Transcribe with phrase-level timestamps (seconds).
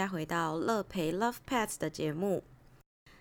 [0.00, 2.42] 家回到乐培 Love Pets 的节目。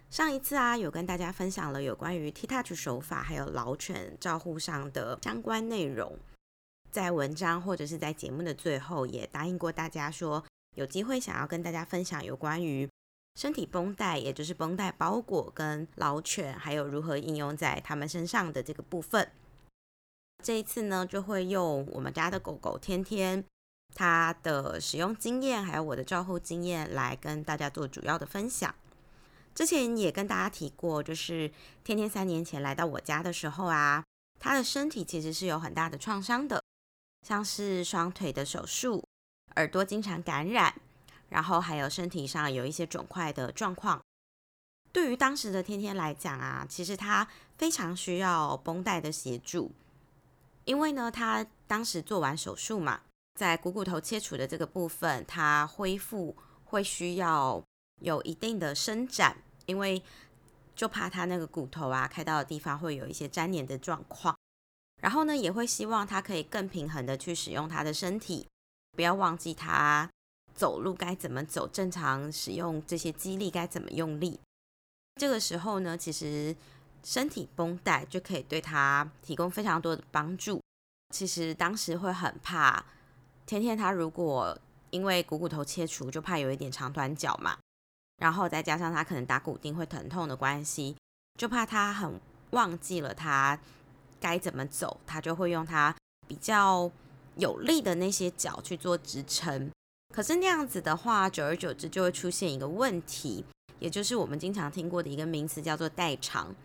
[0.09, 6.17] 上一次啊，有跟大家分享了有关于 T Touch 手法还有老犬照护上的相关内容。
[6.89, 10.45] 在文章或者是在节目的最后，也答应过大家说，
[10.77, 12.89] 有机会想要跟大家分享有关于
[13.35, 19.29] 身体绷带，也就是绷带包裹跟老犬还有如何应用在他们身上的这个部分。
[20.41, 23.43] 这一次呢，就会用我们家的狗狗天天
[23.93, 28.73] 他的使用经验，还有我的照护经验来跟大家做主要的分享。
[29.53, 31.51] 之前也跟大家提过，就是
[31.83, 34.03] 天天三年前来到我家的时候啊，
[34.39, 36.63] 他的身体其实是有很大的创伤的，
[37.27, 39.03] 像是双腿的手术、
[39.55, 40.73] 耳朵经常感染，
[41.27, 43.99] 然后还有身体上有一些肿块的状况。
[44.93, 49.71] 对于当时的天天来讲啊，其实他非常需要绷带的协助，
[50.63, 53.01] 因为呢，他当时做完手术嘛，
[53.35, 56.35] 在股骨头切除的这个部分，它恢复
[56.65, 57.63] 会需要
[58.01, 59.37] 有一定的伸展。
[59.65, 60.01] 因为
[60.75, 64.35] 就怕它那个骨头啊开刀的地方会有一些粘连的状况，
[64.99, 68.47] 然后呢也会希望他可以更平衡的去使用他的身体，
[68.93, 70.09] 不要忘记他
[70.55, 74.39] 走路该怎么走，正常使用这些肌力该怎么用力。
[75.21, 76.55] 这个时候呢，其实
[77.03, 80.59] 身体绷带就可以对他提供非常多的帮助。
[81.13, 82.83] 其实当时会很怕，
[83.49, 84.55] 天天他如果
[84.91, 87.57] 因为股骨头切除，就怕有一点长短脚嘛。
[88.17, 90.95] 然后再加上他可能打骨钉会疼痛的关系，
[91.33, 93.59] 就怕他很忘记了他
[94.19, 95.95] 该怎么走，他就会用他
[96.27, 96.91] 比较
[97.37, 99.71] 有力的那些脚去做支撑。
[100.13, 103.43] 可是那样子的话，久而久之就会出现一个问题，
[103.79, 106.55] 也就是我们经常听过的一个名词，叫做代偿。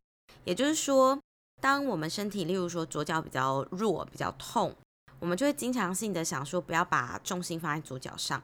[0.45, 1.19] 也就是说，
[1.63, 4.77] 当我们身体，例如说左脚比较弱、比较痛，
[5.21, 8.43] 我们就会经常性的想说，不要把重心放在左脚上。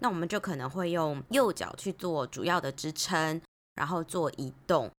[0.00, 3.40] 那我们就可能会用右脚去做主要的支撑，
[3.74, 4.90] 然后做移动。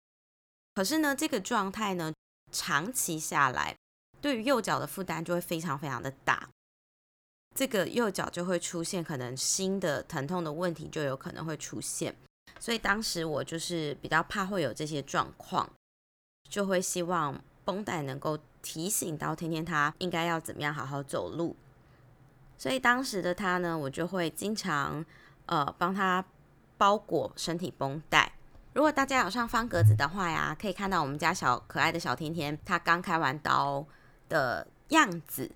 [0.75, 2.13] 可是呢，这个状态呢，
[2.53, 3.75] 长期下来，
[4.21, 6.49] 对于右脚的负担就会非常非常的大。
[7.55, 12.15] 这个右脚就会出现可能新的疼痛的问题，就有可能会出现。
[12.59, 15.69] 所以当时我就是比较怕会有这些状况，
[16.49, 21.57] 就会希望绷带能够提醒到天天他应该要怎么样好好走路。
[22.59, 25.05] 所以当时的他呢，我就会经常
[25.47, 26.25] 呃帮他
[26.77, 28.33] 包裹身体绷带。
[28.73, 33.85] 如果大家有上方格子的话呀，可以看到我们家小可爱的小甜甜，他刚开完刀
[34.29, 35.51] 的样子。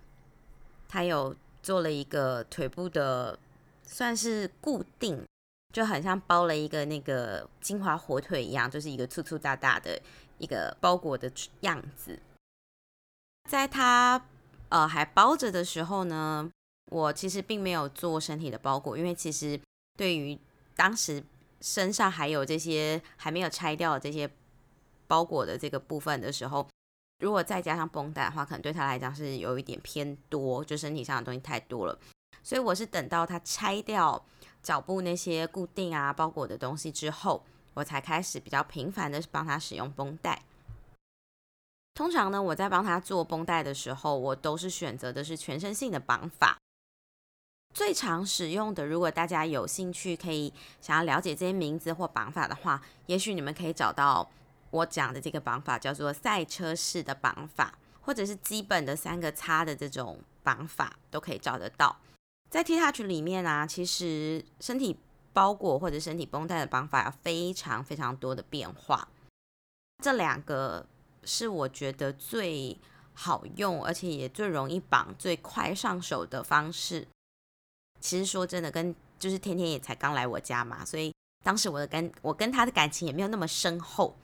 [0.89, 3.39] 他有做了一个腿部的
[3.83, 5.25] 算是固定，
[5.73, 10.01] 就很像包了一个那个金华火腿一样，就是一个粗粗大大的
[10.39, 12.19] 一个包裹的样子。
[13.49, 14.25] 在他
[14.69, 16.51] 呃还包着的时候呢。
[16.91, 19.59] 我其实并没有做身体的包裹，因为其实
[19.97, 20.39] 对于
[20.77, 21.25] 当时
[21.63, 24.31] 身上还有这些还没有拆掉的这些
[25.07, 26.69] 包裹的这个部分的时候，
[27.21, 31.99] 如果再加上绷带的话，可能对他来讲是有一点偏多，就身体上的东西太多了。
[32.43, 34.23] 所以我是等到他拆掉
[34.63, 40.43] 脚部那些固定啊包裹的东西之后，我才开始比较频繁的帮他使用绷带。
[41.95, 46.59] 通常呢，我在帮他做绷带的时候，我都是选择的是全身性的绑法。
[47.73, 54.29] 最常使用的，如果大家有兴趣，可以想要了解这些名字或绑法的话，也许你们可以找到
[54.71, 61.97] 我讲的这个绑法，叫做赛车式的绑法，或者是基本的三个叉的这种绑法，都可以找得到。
[62.51, 64.97] 在 T Touch 里面啊，其实身体
[65.33, 69.09] 包裹或者身体绷带的绑法有非常非常多的变化。
[70.03, 70.87] 这两个
[71.25, 72.79] 是我觉得最
[73.13, 77.07] 好用，而且也最容易绑、最快上手的方式。
[78.01, 84.15] 其实说真的，跟就是天天也才刚来我家嘛，所以当时我的跟我跟他的感情也没有那么深厚，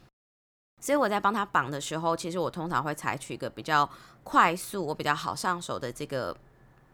[0.80, 3.88] 所以我在帮他绑的时候，其实我通常会采取一个比较
[4.22, 6.36] 快速、我比较好上手的这个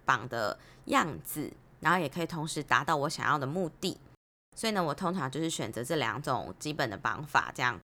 [0.04, 3.98] 绑的样子，然后也可以同时达到我想要的目的。
[4.54, 7.78] 所以呢，我通常就是选择这两种基本的绑法，这样。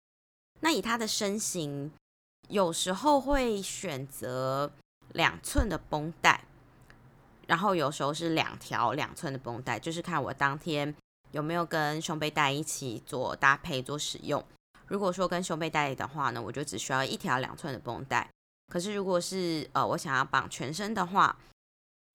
[0.60, 1.92] 那以他的身形，
[2.48, 4.72] 有时候会选择
[5.12, 6.44] 两寸的绷带。
[7.48, 10.94] 然后有时候是两条两寸的绷带，就是看我当天
[11.32, 14.42] 有没有跟胸背带一起做搭配做使用。
[14.86, 18.26] 如果说跟胸背带的话呢，我就只需要一条两寸的绷带。
[18.72, 21.36] 可是如果是呃我想要绑全身的话，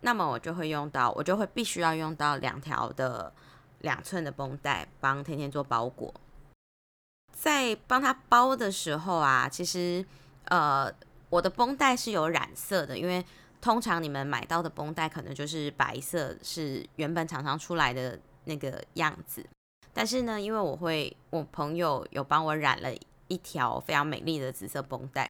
[0.02, 3.32] 那么我就会用到，我就会必须要用到两条的
[3.80, 6.12] 两寸的绷带帮天天做包裹。
[7.40, 10.04] 在帮他包的时候啊，其实
[10.46, 10.92] 呃
[11.30, 13.24] 我的绷带是有染色的，因为。
[13.60, 19.44] 通常你们买到的绷带可能就是白色，是原本厂商出来的那个样子。
[19.92, 22.90] 但是呢，因为我会，我朋友有帮我染了
[23.28, 25.28] 一条非常美丽的紫色绷带，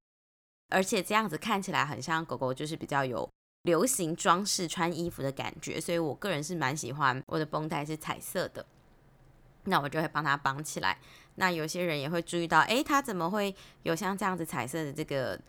[0.70, 3.28] 而且这样子看起来很像狗狗，就是比较有
[3.64, 8.64] 流行装饰穿衣服的感觉，所以我个人是蛮喜欢我的绷带是彩色的。
[9.64, 11.00] 那我就会帮它绑起来。
[11.40, 15.40] 那有些人也会注意到，诶，它怎么会有像这样子彩色的这个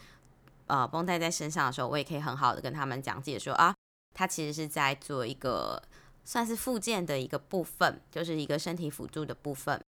[0.67, 3.75] 呃绷带在身上的时候，我也可以很好的跟他们讲解说啊，
[4.15, 5.83] 它其实是在做一个
[6.25, 9.81] 算是附件的一个部分，就是一个身体辅助的部分。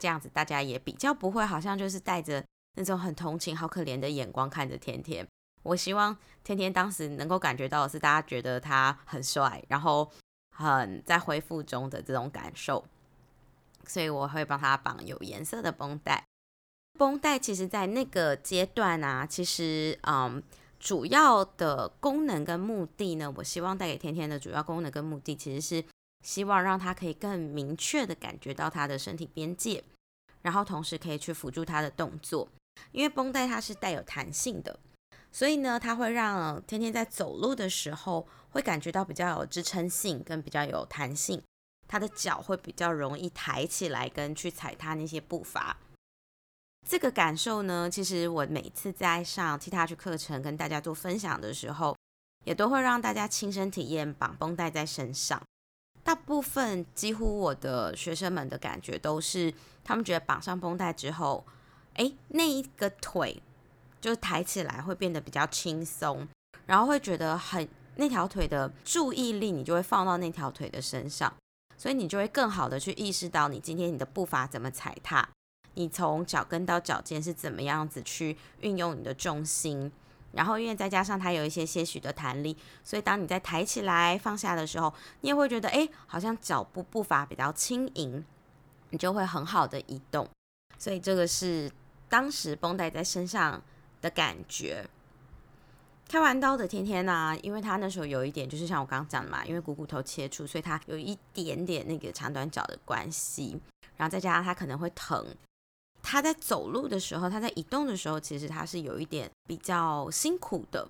[0.00, 2.44] 这样子大家也比较不会好像就是带着
[2.76, 5.26] 那种很同情、好可怜的眼光看着天天。
[5.62, 10.08] 我希望天天当时能够感觉到的是，大家觉得他很帅，然后
[10.50, 12.84] 很在恢复中的这种感受。
[13.86, 16.24] 所以我会帮他绑有颜色的绷带。
[16.98, 20.42] 绷带其实，在那个阶段啊，其实嗯，
[20.78, 25.84] 主要的功能跟目的呢，我希望带给天天的主要功能跟目的，其实是
[26.22, 29.82] 希望让他可以更明确的感觉到他的身体边界，
[30.42, 32.48] 然后同时可以去辅助他的动作。
[32.90, 34.78] 因为绷带它是带有弹性的，
[35.30, 41.40] 所以呢，它会让天天在走路的时候会感觉到比较有支撑性，跟比较有弹性。
[41.86, 45.76] 他的脚会比较容易抬起来，跟去踩踏那些步伐。
[46.86, 51.96] 这个感受呢，其实我每次在上 T Touch 课程跟大家做分享的时候，
[52.44, 55.40] 也都会让大家亲身体验绑绷带在身上。
[56.02, 61.46] 大部分几乎我的学生们的感觉都是，他们觉得绑上绷带之后，
[61.94, 63.42] 哎，那一个腿
[63.98, 66.28] 就抬起来会变得比较轻松，
[66.66, 67.66] 然后会觉得很
[67.96, 71.32] 那条腿的注意力，你就会放到那条腿的身上。
[71.84, 75.28] 所以你就会更好的去意识到你今天你的步伐怎么踩踏，
[75.74, 79.92] 你从脚跟到脚尖是怎么样子去运用你的重心，
[80.32, 88.24] 然后因为再加上它有一些些许的弹力，所以当你在抬起来放下的时候，你也会觉得哎，好像脚步步伐比较轻盈，
[88.88, 90.26] 你就会很好的移动。
[90.78, 91.70] 所以这个是
[92.08, 93.62] 当时绷带在身上
[94.00, 94.88] 的感觉。
[96.08, 103.58] 开完刀的天天呢，因为他那时候有一点，就是像我刚刚讲的嘛，因为股骨头切除，所以他有一点点那个长短脚的关系，
[103.96, 105.26] 然后再加上他可能会疼，
[106.02, 110.88] 他在走路的时候，他在移动的时候，其实他是有一点比较辛苦的。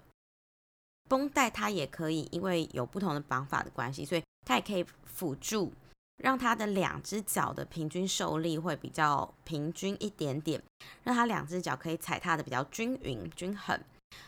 [1.07, 5.71] 绷带它也可以，因为有不同的绑法的关系，所以它也可以辅助，
[6.17, 10.63] 让他的两只脚的平均受力会比较平均一点点，
[11.03, 13.79] 让他两只脚可以踩踏的比较均匀均衡。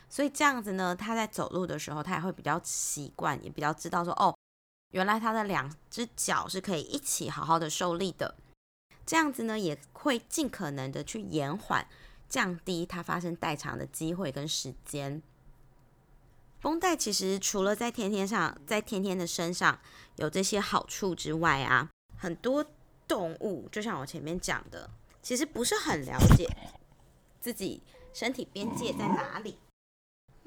[0.09, 4.35] 所以这样子呢，他在走路的时候，他也会比较习惯，也比较知道说，哦，
[4.91, 8.35] 原来他的两只脚是可以一起好好的受力的。
[9.05, 11.87] 这样子呢，也会尽可能的去延缓、
[12.27, 15.21] 降低他发生代偿的机会跟时间。
[16.59, 19.79] 绷带其实除了在天天上，在天天的身上
[20.15, 22.65] 有这些好处之外啊，很多
[23.07, 24.89] 动物就像我前面讲的，
[25.21, 26.49] 其实不是很了解
[27.39, 27.81] 自己
[28.11, 29.57] 身体边界在哪里。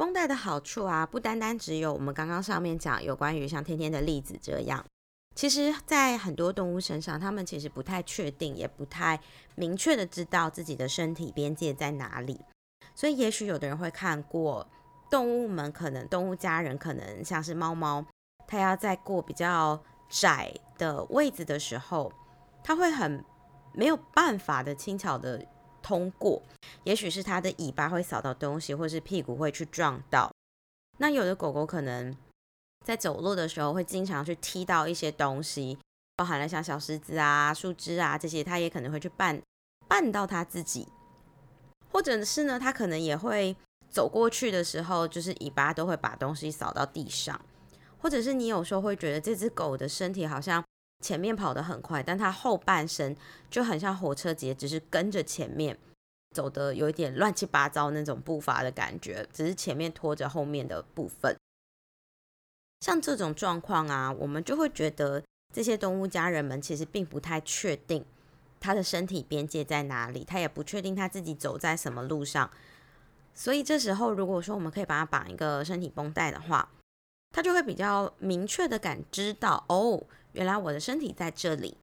[0.00, 4.82] 绷带的好处啊，不单单只有我们刚刚上面讲有关于像天天的例子这样，
[5.34, 9.20] 其实在很多动物身上，他们其实不太确定，也不太
[9.56, 12.40] 明确的知道自己的身体边界在哪里。
[12.94, 14.66] 所以，也许有的人会看过
[15.10, 18.02] 动物们，可能动物家人可能像是猫猫，
[18.46, 22.10] 它要在过比较窄的位置的时候，
[22.64, 23.22] 它会很
[23.74, 25.44] 没有办法的轻巧的。
[25.82, 26.42] 通过，
[26.84, 30.30] 也许是它的尾巴会扫到东西，或是屁股会去撞到。
[30.98, 32.16] 那有的狗狗可能
[32.84, 35.78] 在走路的时候会经常去踢到一些东西，
[36.16, 39.40] 包含了像小石子啊、树枝啊这些，它也可能会去绊
[39.88, 40.88] 绊到它自己。
[41.92, 43.56] 或者是呢，它可能也会
[43.90, 47.40] 走过去的时候，就是尾巴都会把东西扫到地上。
[47.98, 50.62] 或者是你有时候会觉得这只狗的身体好像。
[51.00, 53.16] 前面跑得很快，但他后半身
[53.50, 55.78] 就很像火车节，只是跟着前面
[56.34, 61.36] 走的有一点乱七八糟那种步伐的感觉，只是前面拖着后面的部分。
[62.80, 68.04] 像这种状况啊，我们就会觉得这些动物家人们其实并不太确定
[68.58, 72.50] 它的身体边界在哪里，它也不确定它自己走在什么路上。
[73.34, 76.68] 所以这时候，如果说我们可以把它绑一个身体绷带的话，
[77.32, 80.02] 它就会比较明确的感知到哦。
[80.32, 81.76] 原来我的身体在这里。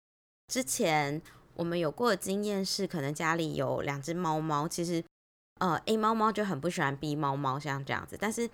[0.48, 1.22] 之前
[1.56, 5.04] 我们有过的经验是，可能家里有两只猫猫，其实
[5.60, 8.18] 呃 A 猫猫就很不喜欢 B 猫猫像这样子。
[8.20, 8.50] 但是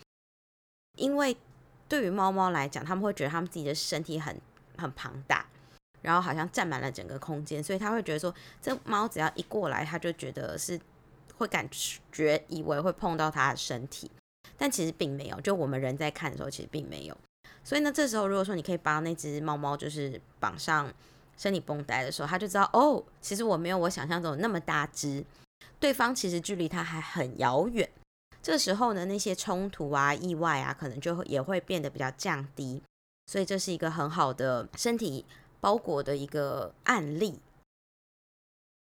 [0.98, 1.38] 因为
[1.88, 4.40] 对于猫猫来讲，他们会觉得他们自己的身体很
[4.78, 5.46] 很庞大，
[6.02, 10.80] 然后好像占满了整个空间，所以他会觉得说，这猫只要一过来，他就觉得是
[11.38, 11.70] 会感
[12.12, 14.10] 觉以为会碰到它的身体，
[14.58, 15.40] 但其实并没有。
[15.42, 17.18] 就我们人在看的时候，其实并没有。
[17.64, 20.92] 所以呢，这时候如果说你可以帮那只猫猫就是绑上
[21.38, 25.24] 身体绷带的时候，它就知道哦，其实我没有我想象中那么大只，
[25.80, 27.90] 对方其实距离它还很遥远。
[28.42, 32.82] 这时候呢，那些冲突啊、意外啊，可能就会也会变得比较降低。
[33.28, 35.26] 所以这是一个很好的身体
[35.62, 37.40] 包裹的一个案例。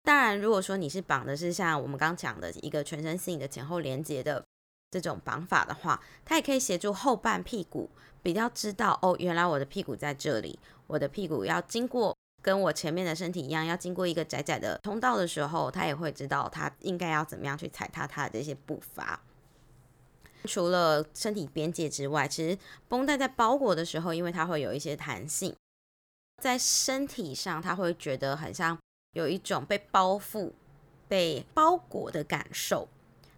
[0.03, 4.45] 当然，如果说你是绑的是像我们刚讲的一个全身性的前后连接的
[4.93, 7.89] 这种绑法的话，它也可以协助后半屁股
[8.23, 19.23] 比较知道哦，原来我的屁股在这里，我的屁股要经过跟我前面的身体一样，要经过一个窄窄的通道的时候，它也会知道它应该要怎么样去踩踏它的这些步伐。
[20.45, 22.59] 除了身体边界之外，其实
[22.89, 25.55] 绷带在包裹的时候，因为它会有一些弹性，
[26.43, 28.77] 在身体上，它会觉得很像
[29.13, 30.51] 有一种被包覆、
[31.07, 32.89] 被包裹的感受，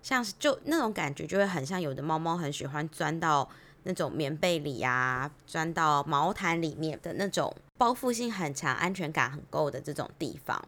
[0.05, 3.49] 像是就那种感觉，就会很像有的猫猫很喜欢钻到
[3.85, 10.63] 那种棉被里啊，钻到毛毯里面的那种包覆性很强、安全感很够的这种地方。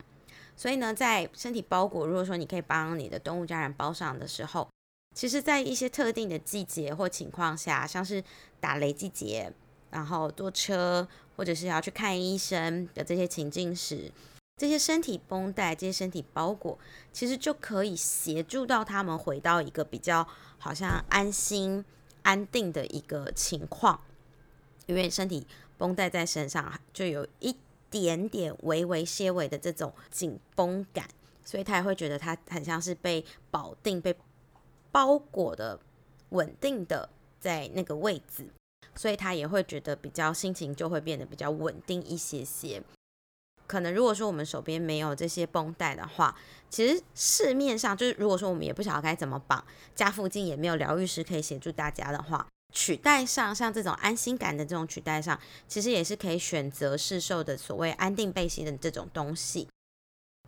[0.57, 4.67] 所以呢，在身体包裹，如果说你可以帮你的动物家人包上的时候，
[5.15, 8.25] 其实，在一些特定的季节或情况下，像是
[8.59, 9.53] 打雷季节，
[9.91, 14.11] 然后坐车，或者是要去看医生的这些情境时，
[14.57, 16.79] 这些身体绷带、这些身体包裹，
[17.13, 20.27] 其实就可以协助到他们回到一个比较
[20.59, 21.85] 好像安心、
[22.23, 24.01] 安定的一个情况。
[24.87, 25.47] 因为身体
[25.77, 27.55] 绷带在身上，就有一
[27.91, 31.09] 点点微微些微的这种紧绷感，
[31.45, 34.17] 所以他也会觉得他很像是被保定、被。
[34.93, 35.79] 包裹的
[36.31, 38.49] 稳定的在那个位置，
[38.95, 42.83] 所以他也会觉得比较心情就会变得比较稳定一些些。
[43.67, 46.35] 可能如果说我们手边没有这些绷带的话，
[46.71, 59.69] 其实市面上就是如果说我们也不晓得该怎么绑，家附近也没有疗愈师可以协助大家的话，取代上像这种安心感的这种取代上，其实也是可以选择市售的所谓安定背心的这种东西。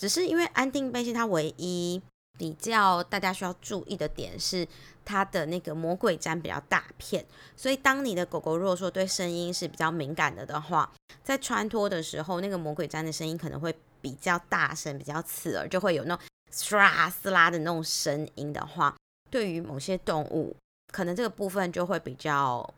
[0.01, 2.01] 只是因为安定背心它唯一。
[2.39, 4.67] 比较大家需要注意的点是，
[5.05, 7.27] 它的那个魔鬼毡比较大片，
[7.57, 10.91] 所以当你的狗狗如果说对声音是比较敏感的的话，
[11.25, 18.97] 在穿脱的时候，那个魔鬼毡的声音可能会比较大声、比较刺耳，就会有那种唰撕拉的那种声音的话，
[19.29, 20.55] 对于某些动物，
[20.93, 22.73] 可能这个部分就会比较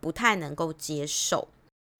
[0.00, 1.48] 不太能够接受，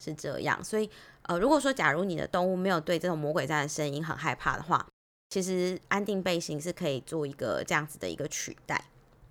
[0.05, 0.63] 是这样。
[0.63, 0.89] 所以，
[1.23, 4.87] 呃，如果说假如你的动物没有对这种魔鬼毡的声音很害怕的话，
[5.31, 8.85] 其实安定背心是可以做一个这样子的一个取代，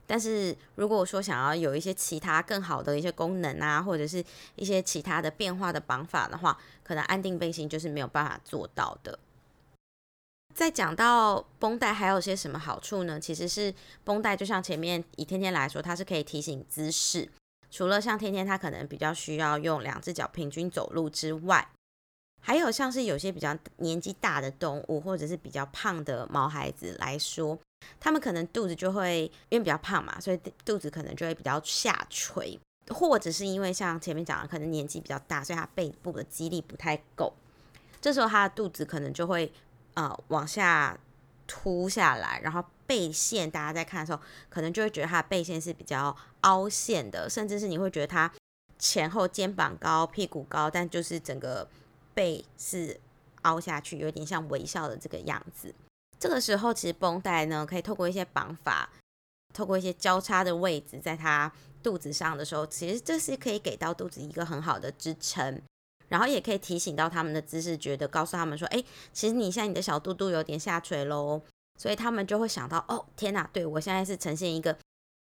[0.08, 4.24] 但是如果说想要有一些其他更好的一些功能啊，或者是
[4.56, 9.20] 一些其他的变化的绑法的话，可能安定背心就是没有办法做到的。
[10.56, 13.20] 再讲到绷带还有些什么好处呢？
[13.20, 13.74] 其实是
[14.06, 17.30] 绷带就像前面以天天来说，它是可以提醒姿势，
[17.70, 21.68] 除了像天天它可能比较需要用两只脚平均走路之外。
[22.42, 27.58] 还有像是有些比较年纪大的动物，或者是比较胖的毛孩子来说，
[28.00, 37.32] 他们可能肚子就会因为比较胖嘛，所以肚子可能就会比较下垂，或者是因为像前面讲的，可能年纪比较大，所以他背部的肌力不太够，
[38.02, 39.52] 这时候他的肚子可能就会
[39.94, 40.98] 呃往下
[41.46, 44.20] 凸下来，然后背线大家在看的时候，
[44.50, 48.32] 可能就会觉得他的背线是比较凹陷的，甚至是你会觉得他
[48.80, 51.68] 前后肩膀高、屁股高，但就是整个。
[52.20, 53.00] 背是
[53.44, 55.74] 凹下去，有点像微笑的这个样子。
[56.20, 58.90] 这个时候，其实绷带呢，可以透过一些绑法，
[59.54, 61.50] 透过一些交叉的位置，在他
[61.82, 65.62] 肚子上的时候，其实这是可以给到肚子一个很好的支撑，
[66.10, 68.84] 然后也可以提醒到他们的姿势，觉得告诉他们说，哎，
[69.14, 71.42] 其实你现在你的小肚肚有点下垂喽，
[71.80, 74.78] 所以他们就会想到，哦，天哪，对我现在是呈现一个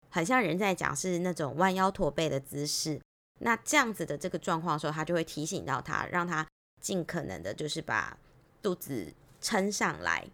[0.08, 2.98] 很像人在讲是那种弯腰驼背的姿势。
[3.40, 6.46] 那这样子的这个状况的时候，他就会提醒到他，让他。
[6.86, 8.16] 尽可能的，就是把
[8.62, 10.24] 肚子撑上来，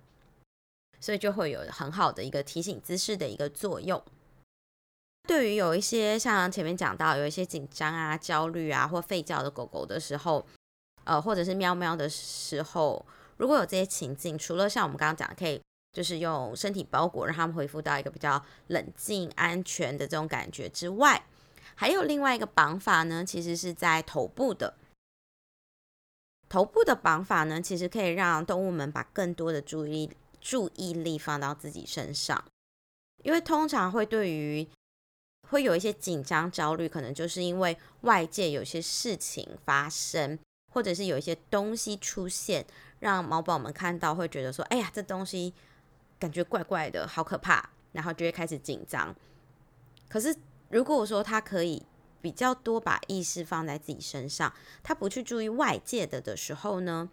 [1.01, 4.05] 所以就会有很好的一个提醒姿势的一个作用。
[5.27, 10.45] 对于有一些像前面讲到有一些紧张啊、焦虑啊或吠叫的狗狗的时候，
[11.05, 13.03] 呃，或者是喵喵的时候，
[13.39, 15.59] 如果有这些情境，除了像我们刚刚讲，可以
[15.95, 21.25] 就是用身体包裹让他们恢复到一个比较冷静、安全的这种感觉之外，
[21.75, 24.75] 还有另外一个绑法呢，其实是在头部的。
[26.53, 32.45] 头部的绑法呢，其实可以让动物们把更多的注意注意力放到自己身上，
[33.23, 34.69] 因为通常会对于
[35.49, 40.39] 会有一些紧张焦虑，可能就是因为外界有些事情发生，
[40.71, 42.67] 或者是有一些东西出现，
[43.01, 45.55] 让猫宝们看到会觉得说，哎呀，这东西
[46.19, 49.17] 感觉怪怪的，好可怕，然后就会开始紧张。
[50.07, 50.37] 可是
[50.69, 51.83] 如果说它可以
[52.23, 57.11] 比较多把意识放在自己身上，他不去注意外界的的时候呢，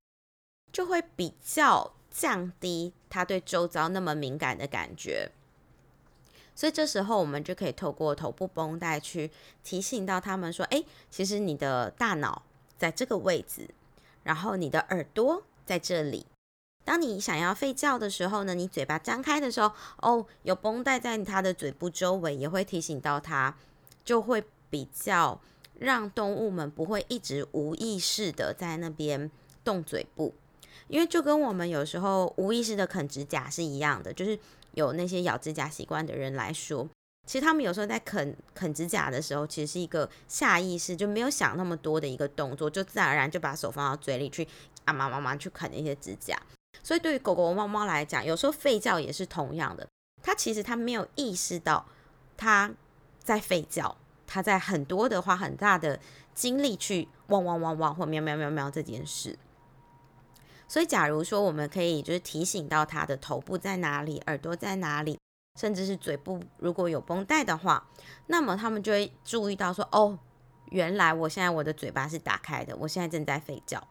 [0.72, 5.32] 就会比较降低他对周遭那么敏感的感觉。
[6.56, 9.32] 所以这时候我们就可以透过头部绷带去
[9.64, 12.44] 提醒到他们说：“哎，其实你的大脑
[12.78, 13.70] 在这个位置，
[14.24, 16.26] 然后你的耳朵在这里。
[16.84, 23.56] 当你想要吠叫的时候呢，你嘴巴张开的时候，哦，有绷带在它的嘴部周围，也会提醒到他，
[24.04, 25.40] 就会比较
[25.78, 29.30] 让动物们不会一直无意识的在那边
[29.64, 30.34] 动嘴部，
[30.88, 34.40] 因为就跟我们有时候无意识的啃指甲是一样的，就是。”
[34.76, 36.88] 有那些咬指甲习惯的人来说，
[37.26, 44.48] 其实他们有时候在啃啃指甲的时候，其实是一个下意识就没有想那么多的一个动作，就自然而然就把手放到嘴里去
[44.86, 46.40] 啊嘛嘛嘛去啃那些指甲。
[46.84, 49.86] 所以对于狗狗、猫猫来讲，有时候吠叫也是同样的，
[50.22, 51.84] 它其实它没有意识到
[52.38, 52.72] 它
[53.24, 53.98] 在吠叫，
[54.30, 56.00] 他在很多的花很大的
[56.36, 59.38] 精力去汪汪汪汪或喵喵喵喵这件事。
[60.68, 65.18] 所以，假如说我们可以就是提醒到他的头部在哪里，耳朵在哪里，
[65.60, 67.88] 甚至是嘴部如果有绷带的话，
[68.28, 70.20] 那么他们就会注意到说：“哦，
[70.70, 73.86] 原来我现在我的嘴巴是打开的，我现在正在吠叫。”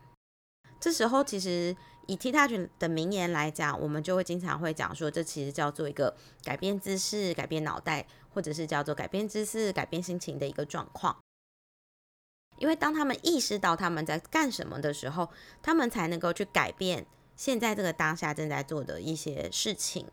[0.78, 1.76] 这时候，其实
[2.08, 11.14] 以 T Touch 的名言来讲，我们就会经常会讲说，这其实叫做一个改变姿势、改变脑袋，或者是叫做改变姿势、改变心情的一个状况。
[12.56, 15.28] 因为当他们意识到他们在干什么的时候，
[15.62, 20.06] 他们才能够去改变现在这个当下正在做的一些事情。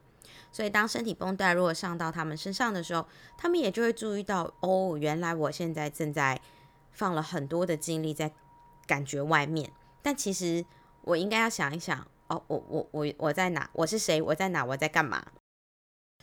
[0.52, 6.42] 所以，当身体绷带如果上到他们身上的时候，他们也就会注意到，哦，原来我现在正在
[6.92, 8.34] 放了很多的精力在
[8.86, 9.72] 感觉外面。
[10.02, 10.64] 但其实
[11.05, 13.69] 我应该要想一想，哦，我我我我在哪？
[13.74, 14.21] 我是谁？
[14.21, 14.65] 我在哪？
[14.65, 15.25] 我在干嘛？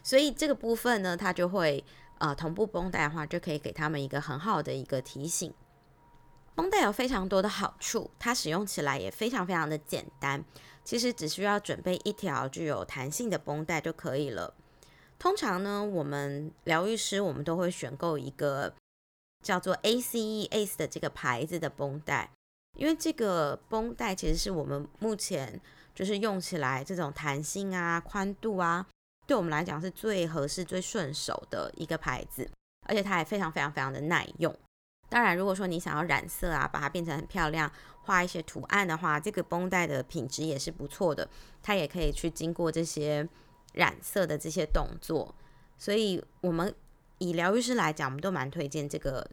[0.03, 1.85] 所以这个部分呢，它就会
[2.19, 5.55] 呃同步绷带的话，就可以给他们一个很好的一个提醒。
[6.55, 10.45] 绷带有非常多的好处，它使用起来也非常非常的简单。
[10.85, 14.53] 其实只需要准备一条具有弹性的绷带就可以了。
[15.17, 18.75] 通常呢，我们疗愈师我们都会选购一个
[19.41, 22.31] 叫做 ACE ACE 的这个牌子的绷带，
[22.79, 25.61] 因为这个绷带其实是我们目前
[25.95, 28.87] 就是用起来这种弹性啊、宽度啊，
[29.27, 32.51] 对我们来讲是最合适、最顺手的一个牌子，
[32.89, 34.55] 而且它也非常非常非常的耐用。
[35.09, 37.71] 当然，如果说你想要染色啊，把它变成很漂亮，
[38.05, 41.29] 画一些图案的话，这个绷带的品质也是不错的。
[41.63, 43.29] 它也可以去经过这些
[43.75, 45.35] 染色的这些动作，
[45.77, 46.75] 所以我们
[47.19, 49.31] 以疗愈师来讲，我们都蛮推荐这个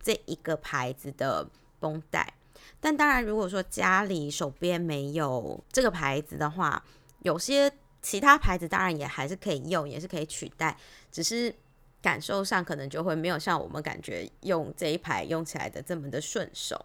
[0.00, 2.34] 这一个牌子的绷带。
[2.80, 6.82] 但当然，如果说家里手边没有这个牌子的话，
[7.20, 10.76] 有些其他牌子当然也还是可以用，也是可以取代，
[11.10, 11.54] 只是。
[12.02, 16.84] 感受上可能就会没有像我们感觉用这一排用起来的这么的顺手。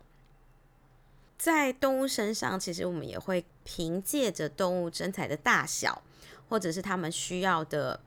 [1.40, 6.04] 在动物身上，其实我们也会凭借着动物身材的大小，
[6.48, 8.00] 或者是他们需要的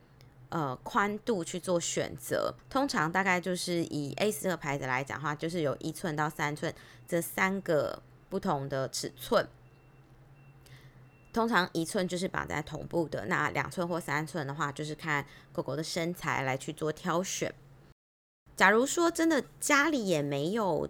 [0.51, 2.55] 呃宽度去做选择。
[2.69, 6.73] 通常大概就是以 A 四个牌子来讲的话，就是有一寸到三寸
[7.09, 9.49] 这三个不同的尺寸。
[11.33, 17.55] 通常一寸就是绑在头部的，那两寸或三寸的话，就是看狗狗的身材来去做挑选。
[18.57, 20.89] 假如说真的家里也没有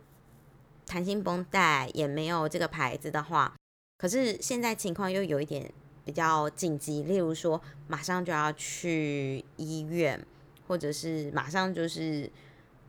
[0.87, 3.55] 弹性绷带，也没有这个牌子的话，
[3.99, 5.71] 可是现在情况又有一点
[6.11, 10.21] 比较紧急，例如说马上就要去医院，
[10.67, 12.29] 或者是马上就是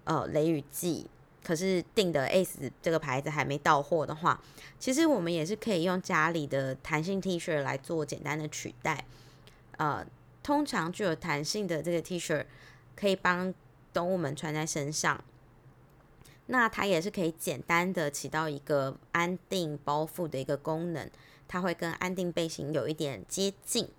[0.05, 1.05] 呃雷雨季。
[1.43, 4.41] 可是订的 ACE 这个牌子还没到货的话，
[4.79, 9.05] 其实我们也是可以用家里的弹性 T 恤来做简单的取代。
[9.77, 10.03] 呃，
[10.41, 12.43] 通常具有弹性的这个 T 恤
[12.95, 13.53] 可以帮
[13.93, 15.23] 动物们穿在身上，
[16.51, 21.09] 那它也是可以简单的起到一个安定包覆的一个功能，
[21.47, 23.89] 它会跟安定背心有一点接近。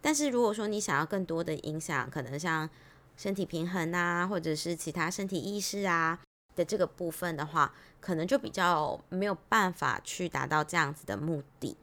[0.00, 2.68] 但是如果说你想要更多的影响，可能像
[3.16, 6.18] 身体平衡啊，或者是其他身体意识啊。
[6.56, 11.76] 的这个部分的话，可能就比较没有办法去达到这样子的目的，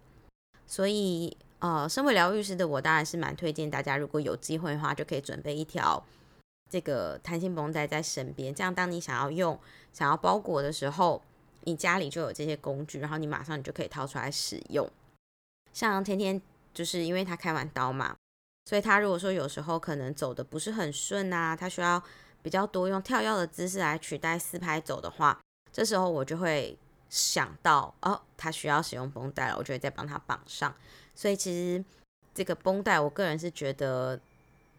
[0.67, 6.03] 所以呃，身为疗愈师的我，当然是蛮推荐大家，如果有机会的话，就可以准备一条
[6.69, 9.60] 这个弹性绷带在身边，这样当你想要用、
[9.93, 11.21] 想要包裹的时候，
[11.62, 14.89] 你家里就有这些工具，然后你马上你就可以掏出来使用。
[15.73, 16.41] 像天天
[16.73, 18.15] 就是因为他开完刀嘛，
[18.65, 22.04] 所以他如果说有时候可能走的不是很顺啊，他需要。
[22.45, 25.41] 比较多用跳跃的姿势来取代四拍走的话，
[25.73, 26.78] 这时候我就会
[27.10, 30.71] 想到哦，他需要使用绷带了，我就会再帮他绑上。
[31.15, 31.84] 所以其实
[32.36, 34.19] 这个绷带，我个人是觉得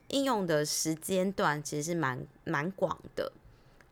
[0.09, 3.33] 应用的时间段其实是蛮蛮广的，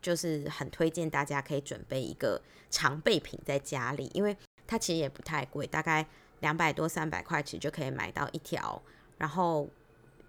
[0.01, 6.07] 就是很推荐大家可以准备一个常备品在家里，因为它其实也不太贵，大概
[6.41, 8.81] 两百多三百块其实就可以买到一条。
[9.19, 9.69] 然后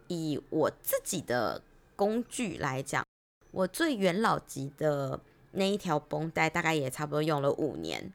[0.08, 1.62] 以我自己的
[1.96, 3.04] 工具来讲，
[3.52, 5.20] 我最元老级的
[5.52, 8.14] 那一条绷带大概也差不多用了五年，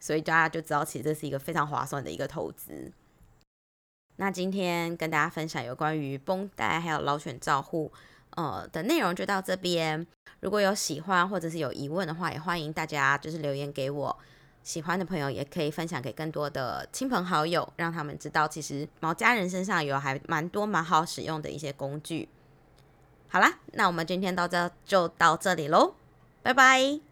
[0.00, 2.92] 所以大家就知道其实这是一个非常划算的一个投资。
[4.20, 7.90] 那今天跟大家分享有关于绷带还有老犬照护，
[8.36, 10.06] 呃的内容就到这边。
[10.40, 14.14] 如果有喜欢或者是有疑问的话，也欢迎大家就是留言给我。
[14.62, 22.28] 喜欢的朋友也可以分享给更多的亲朋好友，让他们知道其实毛家人身上有还蛮多蛮好使用的一些工具。
[23.28, 25.94] 好啦，那我们今天到这就到这里喽，
[26.42, 27.09] 拜拜。